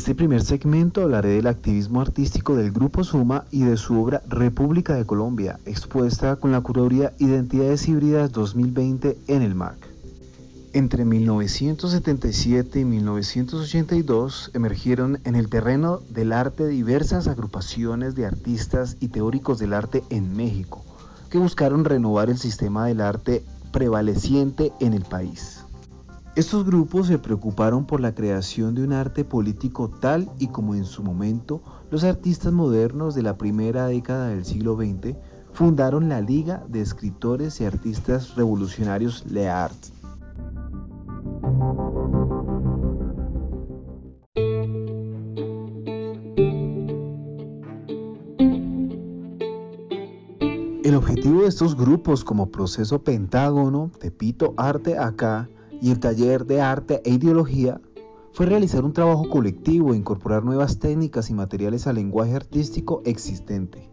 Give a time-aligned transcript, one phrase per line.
[0.00, 4.94] Este primer segmento hablaré del activismo artístico del Grupo Suma y de su obra República
[4.94, 9.76] de Colombia, expuesta con la curaduría Identidades Híbridas 2020 en el MAC.
[10.72, 19.08] Entre 1977 y 1982 emergieron en el terreno del arte diversas agrupaciones de artistas y
[19.08, 20.82] teóricos del arte en México,
[21.28, 25.60] que buscaron renovar el sistema del arte prevaleciente en el país.
[26.36, 30.84] Estos grupos se preocuparon por la creación de un arte político tal y como en
[30.84, 35.16] su momento los artistas modernos de la primera década del siglo XX
[35.52, 39.74] fundaron la Liga de Escritores y Artistas Revolucionarios LEART.
[50.84, 55.48] El objetivo de estos grupos como proceso Pentágono, Tepito Arte Acá,
[55.80, 57.80] y el taller de arte e ideología
[58.32, 63.90] fue realizar un trabajo colectivo e incorporar nuevas técnicas y materiales al lenguaje artístico existente.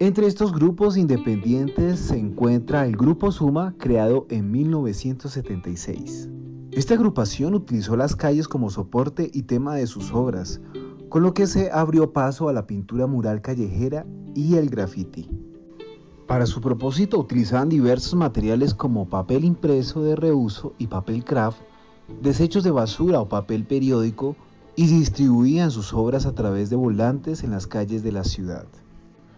[0.00, 6.30] Entre estos grupos independientes se encuentra el Grupo Suma, creado en 1976.
[6.70, 10.60] Esta agrupación utilizó las calles como soporte y tema de sus obras,
[11.08, 15.28] con lo que se abrió paso a la pintura mural callejera y el graffiti.
[16.28, 21.58] Para su propósito utilizaban diversos materiales como papel impreso de reuso y papel craft,
[22.20, 24.36] desechos de basura o papel periódico
[24.76, 28.66] y distribuían sus obras a través de volantes en las calles de la ciudad.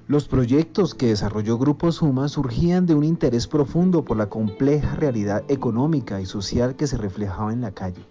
[0.08, 5.44] Los proyectos que desarrolló Grupo Suma surgían de un interés profundo por la compleja realidad
[5.46, 8.04] económica y social que se reflejaba en la calle.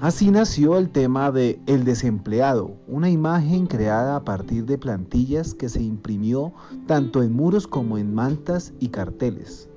[0.00, 5.68] Así nació el tema de El desempleado, una imagen creada a partir de plantillas que
[5.68, 6.54] se imprimió
[6.86, 9.68] tanto en muros como en mantas y carteles.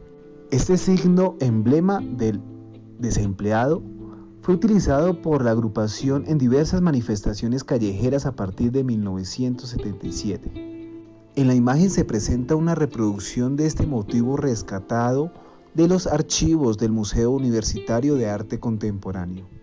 [0.49, 2.39] Este signo emblema del
[2.99, 3.83] desempleado
[4.41, 10.51] fue utilizado por la agrupación en diversas manifestaciones callejeras a partir de 1977.
[11.35, 15.33] En la imagen se presenta una reproducción de este motivo rescatado
[15.73, 19.62] de los archivos del Museo Universitario de Arte Contemporáneo.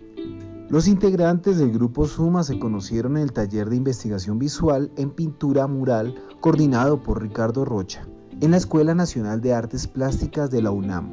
[0.71, 5.67] Los integrantes del grupo Suma se conocieron en el taller de investigación visual en pintura
[5.67, 8.07] mural coordinado por Ricardo Rocha
[8.41, 11.13] en la Escuela Nacional de Artes Plásticas de la UNAM.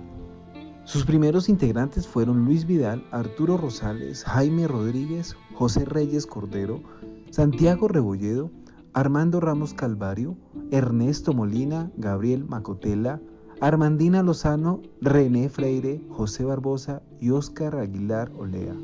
[0.84, 6.84] Sus primeros integrantes fueron Luis Vidal, Arturo Rosales, Jaime Rodríguez, José Reyes Cordero,
[7.32, 8.52] Santiago Rebolledo,
[8.94, 10.38] Armando Ramos Calvario,
[10.70, 13.20] Ernesto Molina, Gabriel Macotela,
[13.60, 18.76] Armandina Lozano, René Freire, José Barbosa y Óscar Aguilar Olea.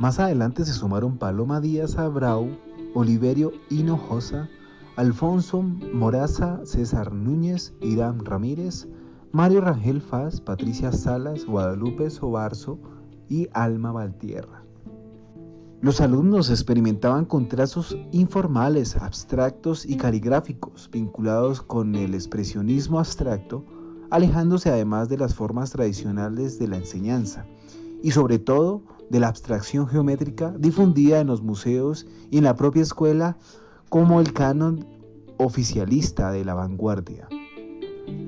[0.00, 2.48] Más adelante se sumaron Paloma Díaz Abrau,
[2.94, 4.48] Oliverio Hinojosa,
[4.96, 8.88] Alfonso Moraza, César Núñez, Irán Ramírez,
[9.30, 12.78] Mario Rangel Faz, Patricia Salas, Guadalupe Sobarzo
[13.28, 14.64] y Alma Valtierra.
[15.82, 23.66] Los alumnos experimentaban con trazos informales, abstractos y caligráficos vinculados con el expresionismo abstracto,
[24.08, 27.44] alejándose además de las formas tradicionales de la enseñanza
[28.02, 32.82] y sobre todo de la abstracción geométrica difundida en los museos y en la propia
[32.82, 33.36] escuela
[33.88, 34.86] como el canon
[35.38, 37.28] oficialista de la vanguardia.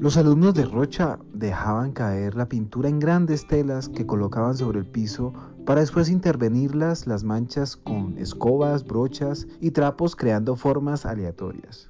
[0.00, 4.86] Los alumnos de Rocha dejaban caer la pintura en grandes telas que colocaban sobre el
[4.86, 5.32] piso
[5.64, 11.88] para después intervenirlas las manchas con escobas, brochas y trapos creando formas aleatorias.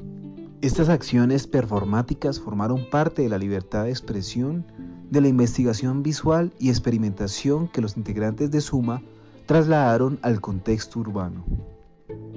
[0.61, 4.67] Estas acciones performáticas formaron parte de la libertad de expresión
[5.13, 9.03] de la investigación visual y experimentación que los integrantes de Suma
[9.45, 11.45] trasladaron al contexto urbano.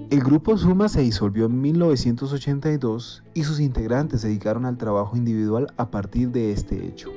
[0.09, 5.67] El grupo Suma se disolvió en 1982 y sus integrantes se dedicaron al trabajo individual
[5.77, 7.11] a partir de este hecho.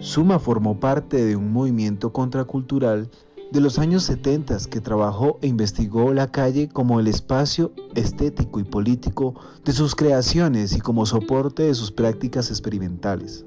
[0.00, 3.08] Suma formó parte de un movimiento contracultural
[3.52, 8.64] de los años 70 que trabajó e investigó la calle como el espacio estético y
[8.64, 13.46] político de sus creaciones y como soporte de sus prácticas experimentales.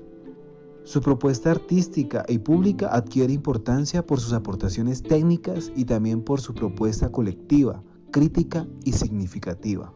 [0.86, 6.54] Su propuesta artística y pública adquiere importancia por sus aportaciones técnicas y también por su
[6.54, 9.92] propuesta colectiva, crítica y significativa.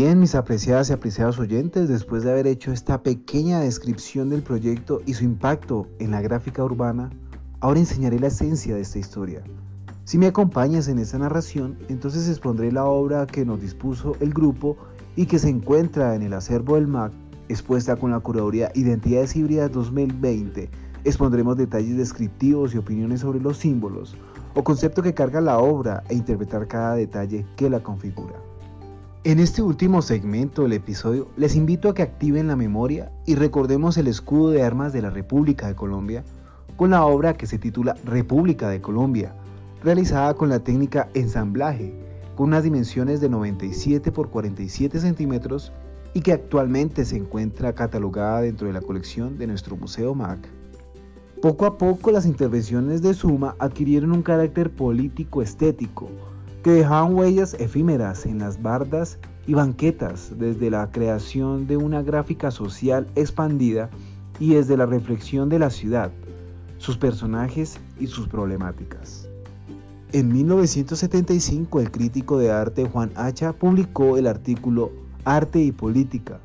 [0.00, 5.02] Bien, mis apreciadas y apreciados oyentes, después de haber hecho esta pequeña descripción del proyecto
[5.04, 7.10] y su impacto en la gráfica urbana,
[7.60, 9.42] ahora enseñaré la esencia de esta historia.
[10.04, 14.78] Si me acompañas en esta narración, entonces expondré la obra que nos dispuso el grupo
[15.16, 17.12] y que se encuentra en el acervo del MAC,
[17.50, 20.70] expuesta con la curaduría Identidades Híbridas 2020.
[21.04, 24.16] Expondremos detalles descriptivos y opiniones sobre los símbolos
[24.54, 28.49] o concepto que carga la obra e interpretar cada detalle que la configura.
[29.22, 33.98] En este último segmento del episodio les invito a que activen la memoria y recordemos
[33.98, 36.24] el escudo de armas de la República de Colombia
[36.78, 39.34] con la obra que se titula República de Colombia,
[39.84, 41.92] realizada con la técnica ensamblaje,
[42.34, 45.70] con unas dimensiones de 97 por 47 centímetros
[46.14, 50.48] y que actualmente se encuentra catalogada dentro de la colección de nuestro Museo MAC.
[51.42, 56.08] Poco a poco las intervenciones de Suma adquirieron un carácter político estético,
[56.62, 62.50] que dejaban huellas efímeras en las bardas y banquetas desde la creación de una gráfica
[62.50, 63.90] social expandida
[64.38, 66.10] y desde la reflexión de la ciudad,
[66.78, 69.28] sus personajes y sus problemáticas.
[70.12, 74.90] En 1975 el crítico de arte Juan Hacha publicó el artículo
[75.24, 76.40] Arte y Política,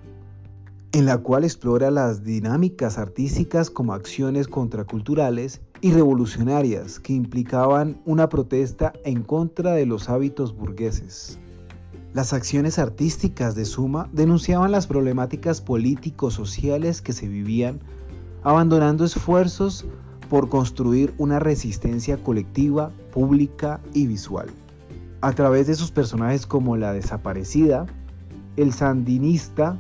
[0.92, 8.28] en la cual explora las dinámicas artísticas como acciones contraculturales y revolucionarias que implicaban una
[8.28, 11.38] protesta en contra de los hábitos burgueses.
[12.12, 17.82] Las acciones artísticas de Suma denunciaban las problemáticas políticos-sociales que se vivían,
[18.42, 19.86] abandonando esfuerzos
[20.28, 24.48] por construir una resistencia colectiva, pública y visual.
[25.22, 27.86] A través de sus personajes como la desaparecida,
[28.58, 29.78] el sandinista,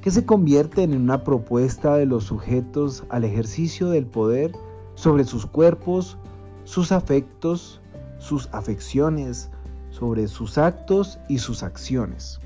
[0.00, 4.52] que se convierten en una propuesta de los sujetos al ejercicio del poder
[4.98, 6.18] sobre sus cuerpos,
[6.64, 7.80] sus afectos,
[8.18, 9.48] sus afecciones,
[9.90, 12.40] sobre sus actos y sus acciones.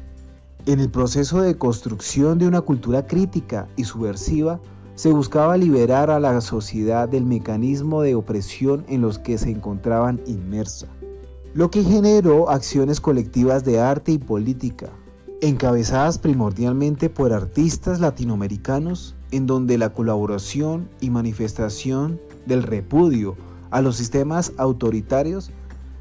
[0.67, 4.61] En el proceso de construcción de una cultura crítica y subversiva,
[4.97, 10.21] se buscaba liberar a la sociedad del mecanismo de opresión en los que se encontraban
[10.27, 10.89] inmersa,
[11.55, 14.91] lo que generó acciones colectivas de arte y política,
[15.41, 23.37] encabezadas primordialmente por artistas latinoamericanos, en donde la colaboración y manifestación del repudio
[23.71, 25.50] a los sistemas autoritarios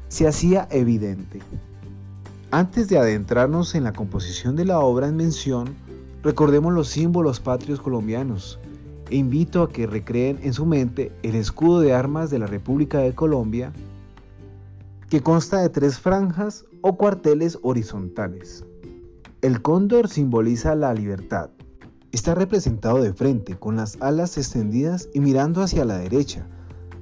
[0.08, 1.40] se hacía evidente.
[2.50, 5.74] Antes de adentrarnos en la composición de la obra en mención,
[6.22, 8.58] recordemos los símbolos patrios colombianos
[9.08, 12.98] e invito a que recreen en su mente el escudo de armas de la República
[12.98, 13.72] de Colombia,
[15.08, 18.64] que consta de tres franjas o cuarteles horizontales.
[19.40, 21.50] El cóndor simboliza la libertad,
[22.12, 26.46] Está representado de frente, con las alas extendidas y mirando hacia la derecha.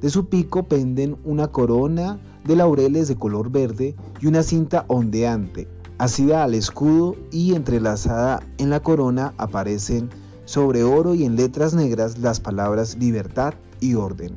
[0.00, 5.66] De su pico penden una corona de laureles de color verde y una cinta ondeante,
[5.98, 10.10] asida al escudo y entrelazada en la corona aparecen
[10.44, 14.36] sobre oro y en letras negras las palabras libertad y orden.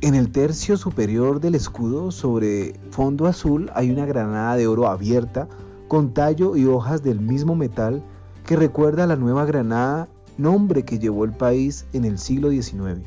[0.00, 5.48] En el tercio superior del escudo, sobre fondo azul, hay una granada de oro abierta
[5.86, 8.02] con tallo y hojas del mismo metal
[8.44, 13.00] que recuerda a la Nueva Granada, nombre que llevó el país en el siglo XIX.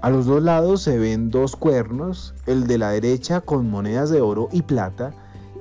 [0.00, 4.20] A los dos lados se ven dos cuernos, el de la derecha con monedas de
[4.20, 5.12] oro y plata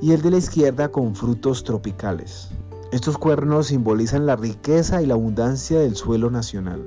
[0.02, 2.50] y el de la izquierda con frutos tropicales.
[2.92, 6.84] Estos cuernos simbolizan la riqueza y la abundancia del suelo nacional.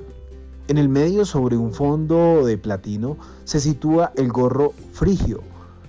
[0.69, 5.41] En el medio, sobre un fondo de platino, se sitúa el gorro frigio,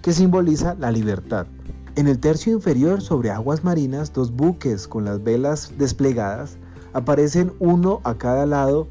[0.02, 1.46] que simboliza la libertad.
[1.98, 6.58] En el tercio inferior, sobre aguas marinas, dos buques con las velas desplegadas
[6.94, 8.88] aparecen uno a cada lado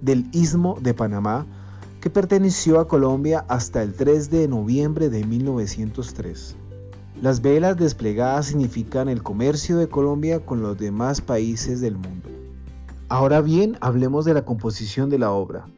[0.00, 1.46] del istmo de Panamá,
[2.00, 6.56] que perteneció a Colombia hasta el 3 de noviembre de 1903.
[7.22, 12.30] Las velas desplegadas significan el comercio de Colombia con los demás países del mundo.
[13.08, 15.68] Ahora bien, hablemos de la composición de la obra.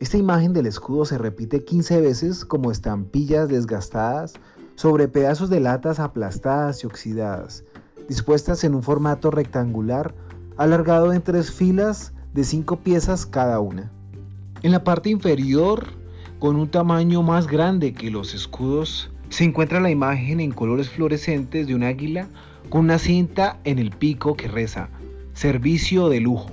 [0.00, 4.34] Esta imagen del escudo se repite 15 veces como estampillas desgastadas
[4.82, 7.62] sobre pedazos de latas aplastadas y oxidadas,
[8.08, 10.12] dispuestas en un formato rectangular
[10.56, 13.92] alargado en tres filas de cinco piezas cada una.
[14.64, 15.86] En la parte inferior,
[16.40, 21.68] con un tamaño más grande que los escudos, se encuentra la imagen en colores fluorescentes
[21.68, 22.26] de un águila
[22.68, 24.88] con una cinta en el pico que reza,
[25.32, 26.50] servicio de lujo,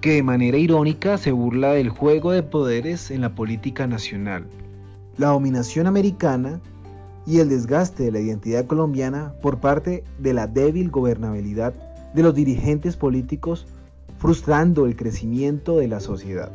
[0.00, 4.44] que de manera irónica se burla del juego de poderes en la política nacional,
[5.18, 6.60] la dominación americana
[7.26, 11.74] y el desgaste de la identidad colombiana por parte de la débil gobernabilidad
[12.14, 13.66] de los dirigentes políticos,
[14.18, 16.50] frustrando el crecimiento de la sociedad.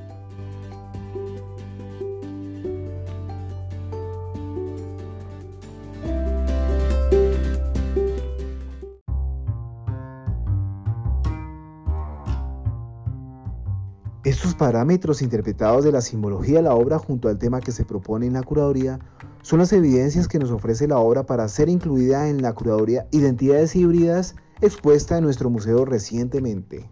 [14.59, 18.33] Parámetros interpretados de la simbología de la obra junto al tema que se propone en
[18.33, 18.99] la curaduría
[19.41, 23.73] son las evidencias que nos ofrece la obra para ser incluida en la curaduría Identidades
[23.77, 26.89] híbridas expuesta en nuestro museo recientemente.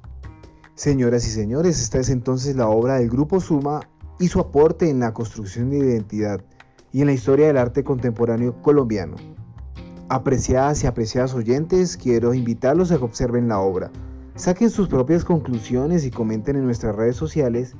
[0.75, 3.81] Señoras y señores, esta es entonces la obra del Grupo Suma
[4.17, 6.39] y su aporte en la construcción de identidad
[6.93, 9.17] y en la historia del arte contemporáneo colombiano.
[10.07, 13.91] Apreciadas y apreciadas oyentes, quiero invitarlos a que observen la obra
[14.37, 17.75] Saquen sus propias conclusiones y comenten en nuestras redes sociales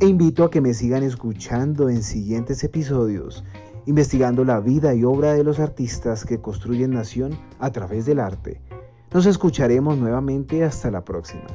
[0.00, 3.44] e invito a que me sigan escuchando en siguientes episodios,
[3.86, 8.60] investigando la vida y obra de los artistas que construyen nación a través del arte.
[9.12, 11.46] Nos escucharemos nuevamente hasta la próxima.